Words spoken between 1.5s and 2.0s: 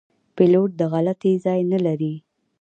نه